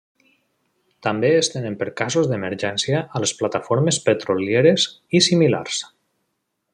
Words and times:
També 1.07 1.29
es 1.41 1.49
tenen 1.55 1.75
per 1.81 1.87
casos 2.01 2.31
d'emergència 2.31 3.03
a 3.19 3.23
les 3.25 3.35
plataformes 3.43 4.03
petrolieres 4.09 4.87
i 5.21 5.25
similars. 5.31 5.83